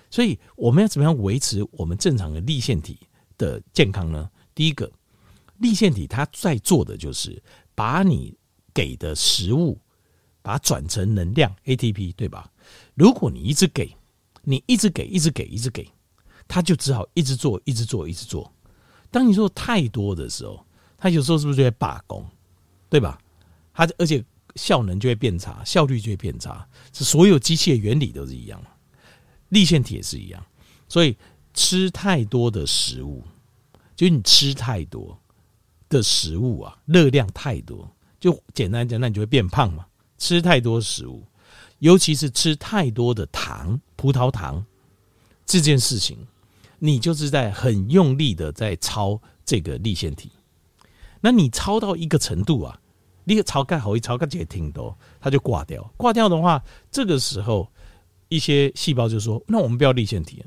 [0.09, 2.97] 所以我们要怎么样维持我们正常的粒线体
[3.37, 4.27] 的健康呢？
[4.55, 4.91] 第一个，
[5.59, 7.39] 粒线体它在做的就是
[7.75, 8.35] 把你
[8.73, 9.77] 给的食物，
[10.41, 12.51] 把它转成能量 ATP，对吧？
[12.95, 13.95] 如果你一直给，
[14.41, 15.87] 你一直给，一直给，一直给，
[16.47, 18.51] 它就只好一直做，一直做，一直做。
[19.11, 20.65] 当你做太多的时候，
[20.97, 22.25] 它有时候是不是就会罢工，
[22.89, 23.19] 对吧？
[23.73, 24.23] 它而且
[24.55, 26.67] 效能就会变差，效率就会变差。
[26.93, 28.61] 是所有机器的原理都是一样，
[29.49, 30.45] 立线体也是一样。
[30.87, 31.17] 所以
[31.53, 33.23] 吃太多的食物，
[33.95, 35.17] 就是你吃太多
[35.87, 37.89] 的食物啊，热量太多，
[38.19, 39.85] 就简单讲，那你就会变胖嘛。
[40.17, 41.23] 吃太多食物，
[41.79, 44.65] 尤其是吃太多的糖，葡萄糖
[45.45, 46.17] 这件事情。
[46.79, 50.31] 你就是在很用力的在抄这个粒线体，
[51.21, 52.79] 那你抄到一个程度啊，
[53.25, 55.83] 你个操盖好一抄盖也挺多，它就挂掉。
[55.97, 57.69] 挂掉的话，这个时候
[58.29, 60.43] 一些细胞就说：“那我们不要粒线体，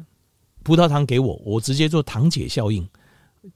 [0.62, 2.88] 葡萄糖给我，我直接做糖解效应，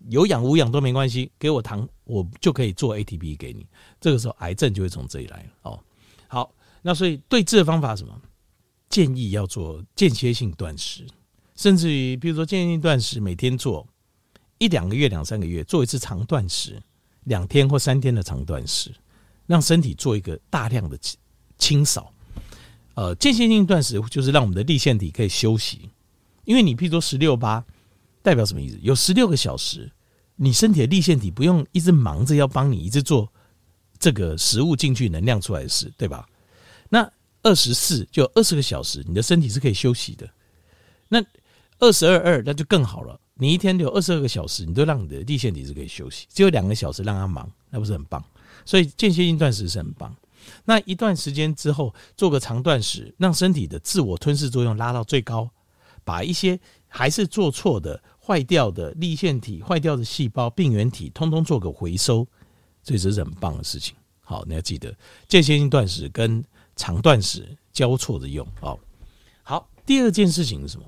[0.09, 3.67] 有氧无氧都没关系，给我糖，我就可以做 ATP 给你。
[4.01, 5.81] 这个时候，癌症就会从这里来了哦。
[6.29, 6.53] 好，
[6.83, 8.21] 那所以对治的方法什么？
[8.89, 11.05] 建议要做间歇性断食，
[11.57, 13.87] 甚至于比如说间歇性断食，每天做
[14.59, 16.81] 一两个月、两三个月，做一次长断食，
[17.25, 18.95] 两天或三天的长断食，
[19.47, 20.99] 让身体做一个大量的
[21.59, 22.13] 清扫。
[22.95, 25.91] 呃，间歇性断食就是让我们的立腺体可以休息，
[26.45, 27.65] 因为你譬如说十六八，
[28.23, 28.79] 代表什么意思？
[28.81, 29.91] 有十六个小时，
[30.37, 33.31] 你身体的立腺体不用一直忙着要帮你一直做
[33.99, 36.27] 这个食物进去能量出来的事，对吧？
[36.89, 37.11] 那
[37.43, 40.29] 二十四就二十个小时，你的身体是可以休息的。
[41.09, 41.23] 那
[41.79, 48.25] 二十二二那就更好了，你一天有二十二个小时，你都让你的立线体是可以休息，只有两个小时让它忙，那不是很棒？
[48.65, 50.15] 所以间歇性断食是很棒。
[50.65, 55.51] 那一段时间之后，做个长断食，让身体的自我吞噬作用拉到最高，
[56.05, 56.59] 把一些
[56.89, 62.27] 还是做错的、坏掉的立腺体、坏掉的细胞、病原体，通通做个回收，
[62.83, 63.95] 这是很棒的事情。
[64.21, 64.97] 好，你要记得
[65.29, 66.43] 间歇性断食跟
[66.75, 68.47] 长断食交错着用。
[68.61, 68.79] 好，
[69.43, 70.87] 好，第二件事情是什么？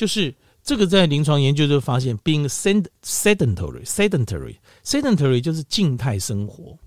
[0.00, 6.78] 就是这个在临床研究就发现，being sedentary，sedentary，sedentary 就是静态生活。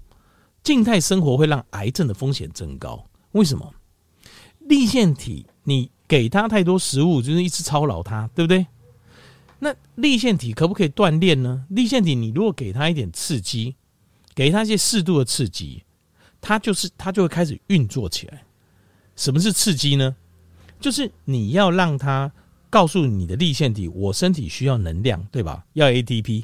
[0.63, 3.71] 静态生活会让癌症的风险增高，为什么？
[4.61, 8.65] 立腺体你给它太多食物，就是一直操劳它，对不对？
[9.59, 11.67] 那立腺体可不可以锻炼呢？
[11.69, 13.75] 立腺体你如果给它一点刺激，
[14.33, 15.83] 给它一些适度的刺激，
[16.41, 18.43] 它就是它就会开始运作起来。
[19.15, 20.15] 什么是刺激呢？
[20.79, 22.31] 就是你要让它
[22.73, 25.63] 告诉你的立腺体，我身体需要能量，对吧？
[25.73, 26.43] 要 ATP，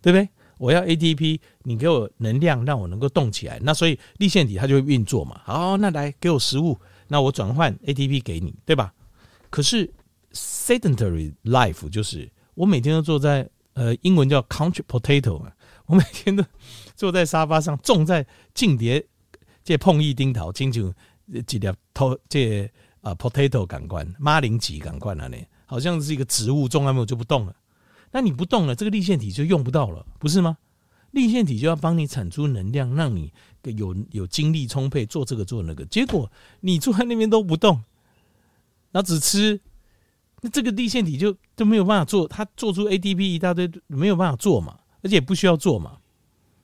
[0.00, 0.26] 对不对？
[0.56, 3.58] 我要 ATP，你给我能量，让我能够动起来。
[3.62, 5.42] 那所以立腺体它就会运作嘛。
[5.44, 8.94] 好，那来给我食物，那我转换 ATP 给你，对吧？
[9.50, 9.92] 可是
[10.32, 15.52] sedentary life 就是我每天都坐在呃，英文叫 couch potato 嘛，
[15.84, 16.42] 我每天都
[16.96, 19.04] 坐在沙发上，种在镜碟
[19.62, 20.90] 这碰一钉桃，清楚
[21.46, 22.64] 几条头这
[23.02, 25.36] 啊 potato 感官，马铃薯感官啊，呢
[25.68, 27.54] 好像是一个植物种完没有就不动了。
[28.10, 30.56] 那你不动了，这个粒线体就用不到了，不是吗？
[31.10, 35.84] 粒线体就要帮你产出能量，让你有有精力充沛做这个做那个。
[35.86, 37.82] 结果你坐在那边都不动，
[38.92, 39.60] 然后只吃，
[40.40, 45.98] 那这个粒线体就就没有办法做，它做出 ATP 一大堆没有办法做嘛，而且也不需要做嘛。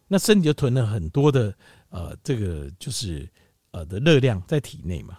[0.09, 1.55] 那身体就囤了很多的
[1.89, 3.29] 呃，这个就是
[3.71, 5.17] 呃的热量在体内嘛，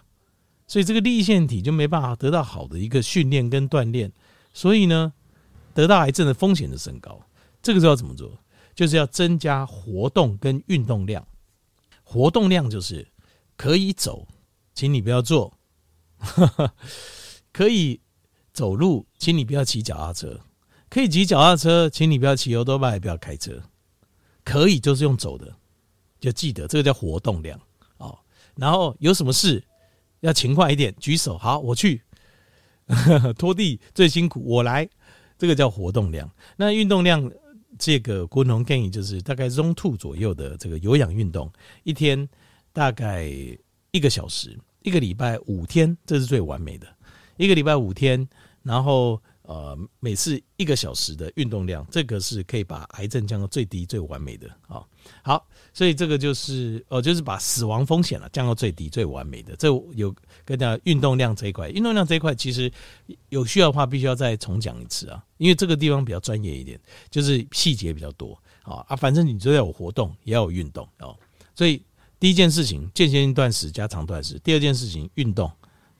[0.66, 4.12] 所以这个粒线体就没办法得到好的一个训练跟锻炼，
[4.52, 5.12] 所以呢。
[5.76, 7.20] 得到癌症的风险的升高，
[7.60, 8.32] 这个时候要怎么做？
[8.74, 11.22] 就是要增加活动跟运动量。
[12.02, 13.06] 活动量就是
[13.58, 14.26] 可以走，
[14.72, 15.52] 请你不要坐；
[17.52, 18.00] 可以
[18.54, 20.40] 走路，请你不要骑脚踏车；
[20.88, 23.62] 可以骑脚踏车，请你不要骑油兜拜，不要开车。
[24.44, 25.54] 可以就是用走的，
[26.18, 27.60] 就记得这个叫活动量
[27.98, 28.18] 哦。
[28.54, 29.62] 然后有什么事
[30.26, 32.02] 要勤快一点，举手，好，我去
[33.38, 34.88] 拖地最辛苦，我来。
[35.38, 37.30] 这个叫活动量，那运动量，
[37.78, 41.52] 这个国农建议就是大概中吐左右的这个有氧运动，
[41.84, 42.26] 一天
[42.72, 43.30] 大概
[43.90, 46.86] 一个小时，一个礼拜五天，这是最完美的。
[47.36, 48.26] 一个礼拜五天，
[48.62, 54.84] 然后呃每次一个小时的运动量，这个是可以把癌症降到最低、最完美的啊。
[55.22, 55.46] 好。
[55.72, 59.54] 所以这个就是哦，就是把死亡风险了降到最低、最完美的。
[59.56, 62.72] 这有跟大家运动量这一块，运动量这一块其实
[63.28, 66.80] 有需要的话，必须要再重讲一次啊，因为这个地方比较专业一点，
[67.10, 68.96] 就是细节比较多啊啊。
[68.96, 71.14] 反正你就要有活动，也要有运动哦。
[71.54, 71.82] 所以
[72.18, 75.52] 第一件事情，间歇性断食加长断食；第二件事情，运动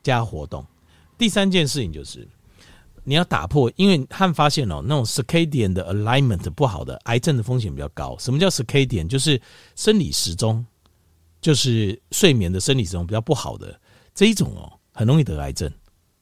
[0.02, 0.64] 加活动；
[1.18, 2.26] 第三件事情就是。
[3.08, 8.16] 你要打破，因为他们发现哦，那种 circadian 的 alignment 不好的，癌症的风险比较高。
[8.18, 9.06] 什么叫 circadian？
[9.06, 9.40] 就是
[9.76, 10.66] 生理时钟，
[11.40, 13.80] 就是睡眠的生理时钟比较不好的
[14.12, 15.72] 这一种哦，很容易得癌症。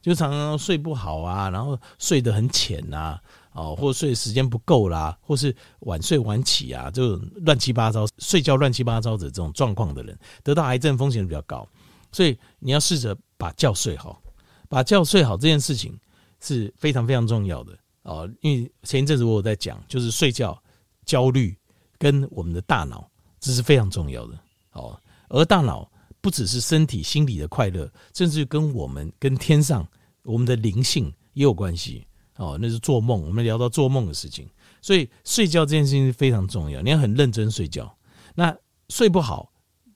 [0.03, 3.19] 就常常睡不好啊，然后睡得很浅呐，
[3.53, 7.17] 哦，或睡时间不够啦，或是晚睡晚起啊，就
[7.47, 11.67] 乱七八糟睡觉乱七八糟的这种状况的人，得到癌症风险比较高。
[12.13, 14.23] 所以你要试着把觉睡好，
[14.69, 15.99] 把觉睡好这件事情。
[16.45, 20.63] 是非常非常重要的哦，因为前一阵子我有在讲，就是睡觉
[21.07, 21.57] 焦虑
[21.99, 24.39] 跟我们的大脑，这是非常重要的
[24.73, 25.01] 哦。
[25.29, 25.91] 而大脑
[26.21, 29.87] 不只是身体、心理的快乐，甚至跟我们、跟天上、
[30.23, 32.59] 我们的灵性也有关系哦。
[32.61, 34.49] 那是做梦，我们聊到做梦的事情，
[34.83, 37.93] 所以睡觉这件事情是非常重要，你要很认真睡觉。
[38.35, 38.55] 那
[38.91, 39.51] 睡不好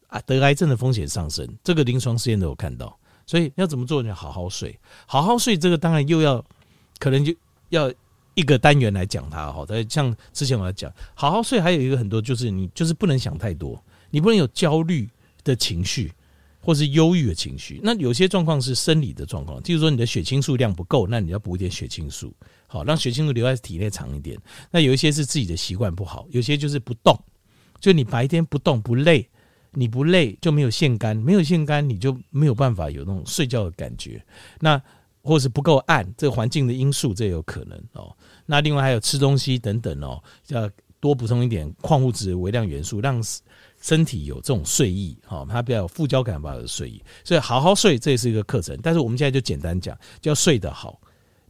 [0.06, 2.97] 啊，得癌症的风险上升，这个临床试验都有看到。
[3.28, 4.12] 所以要怎么做呢？
[4.12, 4.76] 好好睡，
[5.06, 6.44] 好好睡，这个当然又要
[6.98, 7.32] 可能就
[7.68, 7.92] 要
[8.34, 9.64] 一个单元来讲它哈。
[9.68, 15.08] 但像之前我要讲，好好睡还有一个很多就是你就是不能想太多，你不能有焦虑
[15.44, 16.10] 的情绪。
[16.60, 22.34] 或是忧郁的情绪，那有些状况是生理的状况，就是说你的血清素量不够，那你要补一点血清素，
[22.66, 24.36] 好让血清素留在体内长一点。
[24.70, 27.16] 那有一些是自己的习惯不好，有些就是不动，
[27.80, 29.26] 就你白天不动不累，
[29.72, 34.24] 你不累就没有腺苷，没有腺苷你就没有办法有那种睡觉的感觉。
[34.60, 34.80] 那
[35.22, 38.16] 或是不够暗，这个环境的因素这有可能哦。
[38.46, 43.22] 那另外还有吃东西等等哦，要多补充一点矿物质、微量元素，让。
[43.80, 48.76] 身体有这种睡意，哈，它比较有副交感吧的睡意，所以好好睡这也是一个课程。
[48.82, 51.00] 但是我们现在就简单讲，就要睡得好，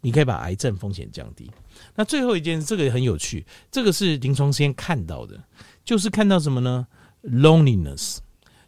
[0.03, 1.51] 你可以把癌症风险降低。
[1.95, 5.43] 那最后一件，这个也很有趣，这个是临床先看到的，
[5.87, 6.87] 就是看到什么呢
[7.29, 8.19] ？Loneliness，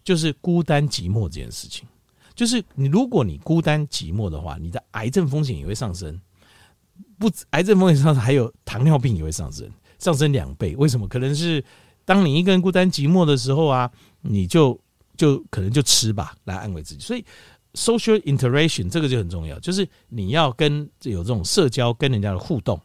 [0.05, 1.89] 就是孤单寂寞这件事情。
[2.35, 6.21] 就是你如果你孤单寂寞的话，你的癌症风险也会上升。
[7.19, 10.75] 不，癌症风险上升，还有糖尿病也会上升，上升两倍。
[10.77, 11.09] 为什么？
[11.09, 11.65] 可能是。
[12.07, 13.89] 当你一个人孤单寂寞的时候啊，
[14.23, 14.77] 你就
[15.17, 17.01] 就可能就吃吧，来安慰自己。
[17.01, 17.25] 所以
[17.75, 22.81] ，social interaction 这个就很重要，就是你要跟有这种社交，跟人家的互动。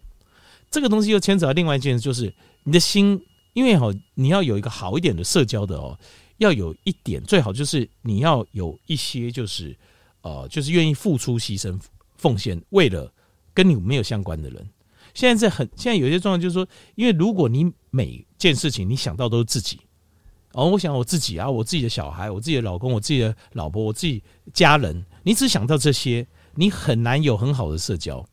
[0.69, 2.31] 这个东西又牵扯到另外一件事，就是
[2.65, 3.19] 你的心，
[3.55, 5.97] 因为哈，你要有一个好一点的社交的哦，
[6.39, 9.73] 要有一点最好就是你要有一些就是
[10.21, 11.79] 呃，就是愿意付出、牺牲、
[12.17, 13.09] 奉献，为了
[13.53, 14.69] 跟你没有相关的人。
[15.13, 19.79] 现在是很，现在有些状况就是说，因为如果你每件事情你想到都是自己，
[20.51, 24.21] 哦，我想我自己啊，我自己的小孩，我自己的老公，我自己的老婆，我自己
[24.53, 28.27] 家人，你只想到这些，你很难有很好的社交，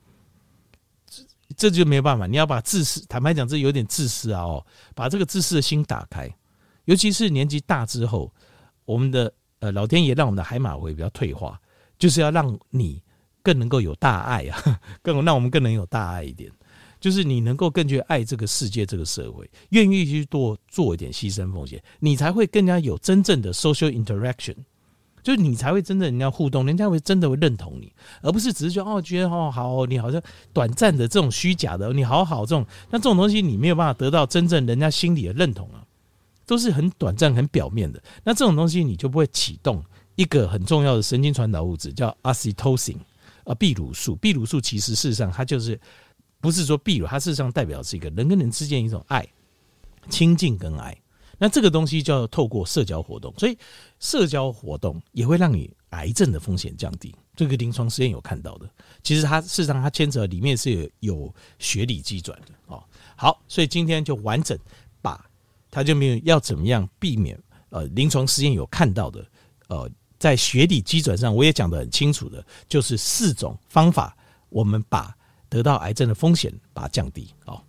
[1.52, 2.26] 这就没有办法。
[2.26, 6.28] 你要把自私，坦白讲，这有点自私啊，哦，把这个自私的心打开，
[6.84, 8.32] 尤其是年纪大之后，
[8.84, 11.60] 我们的呃老天爷让我们的海马回比较退化，
[11.98, 13.02] 就是要让你
[13.42, 16.50] 更能够有大爱啊， 更让我们更能有大爱一点。
[17.00, 24.54] 就是你能够更去爱这个世界，这个社会，愿意去多做一点牺牲奉献，你才会更加有真正的 social interaction，
[25.22, 27.92] 就是你才会真正人家互动，人家会真的会认同你，
[28.22, 30.20] 而不是只是觉得哦，觉得哦好，你好像
[30.52, 35.84] 短暂的这种虚假的，你好好这种，那这种东西你没有办法得到真正人家心里的认同啊，
[36.46, 38.02] 都是很短暂、很表面的。
[38.24, 39.82] 那这种东西你就不会启动
[40.16, 42.96] 一个很重要的神经传导物质，叫 oxytocin
[43.44, 44.16] 啊，泌乳素。
[44.18, 45.80] 泌乳素其实事实上它就是。
[46.42, 49.24] 不是说闭了，它事实上代表是一个人跟人之间一种爱、
[50.10, 50.92] 亲近跟爱。
[51.42, 53.58] 那这个东西就要透过社交活动，所以
[53.98, 57.12] 社交活动也会让你癌症的风险降低。
[57.34, 58.70] 这个临床实验有看到的，
[59.02, 62.80] 其实它事实上它牵扯里面是有有学理基转的哦。
[63.16, 64.56] 好，所以今天就完整
[65.00, 65.28] 把
[65.68, 67.36] 它就没有要怎么样避免
[67.70, 69.26] 呃临床实验有看到的
[69.66, 69.90] 呃
[70.20, 74.16] 在学理基转上我也讲得很清楚的，就是四种方法，
[74.48, 75.12] 我们把。
[75.48, 77.62] 得到癌症的风险，把它降低，哦。